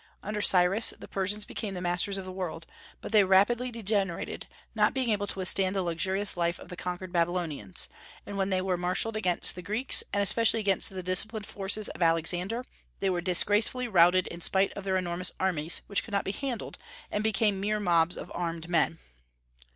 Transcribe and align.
Under 0.23 0.41
Cyrus, 0.41 0.95
the 0.97 1.07
Persians 1.07 1.45
became 1.45 1.75
the 1.75 1.79
masters 1.79 2.17
of 2.17 2.25
the 2.25 2.31
world, 2.31 2.65
but 3.01 3.11
they 3.11 3.23
rapidly 3.23 3.69
degenerated, 3.69 4.47
not 4.73 4.95
being 4.95 5.11
able 5.11 5.27
to 5.27 5.37
withstand 5.37 5.75
the 5.75 5.83
luxurious 5.83 6.35
life 6.35 6.57
of 6.59 6.69
the 6.69 6.75
conquered 6.75 7.13
Babylonians; 7.13 7.87
and 8.25 8.35
when 8.35 8.49
they 8.49 8.61
were 8.61 8.77
marshalled 8.77 9.15
against 9.15 9.53
the 9.53 9.61
Greeks, 9.61 10.03
and 10.11 10.23
especially 10.23 10.59
against 10.59 10.89
the 10.89 11.03
disciplined 11.03 11.45
forces 11.45 11.87
of 11.89 12.01
Alexander, 12.01 12.65
they 12.99 13.11
were 13.11 13.21
disgracefully 13.21 13.87
routed 13.87 14.25
in 14.25 14.41
spite 14.41 14.73
of 14.73 14.85
their 14.85 14.97
enormous 14.97 15.31
armies, 15.39 15.83
which 15.85 16.03
could 16.03 16.13
not 16.13 16.25
be 16.25 16.31
handled, 16.31 16.79
and 17.11 17.23
became 17.23 17.59
mere 17.59 17.79
mobs 17.79 18.17
of 18.17 18.31
armed 18.33 18.67
men. 18.67 18.97